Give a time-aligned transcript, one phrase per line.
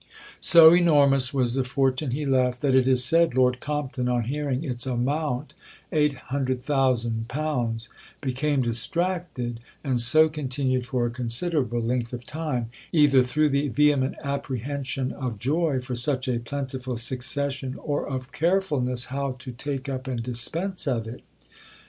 [0.39, 4.63] So enormous was the fortune he left, that it is said Lord Compton, on hearing
[4.63, 5.53] its amount
[5.93, 7.87] (£800,000)
[8.19, 14.15] "became distracted, and so continued for a considerable length of time, either through the vehement
[14.23, 20.07] apprehension of joy for such a plentiful succession, or of carefulness how to take up
[20.07, 21.21] and dispense of it."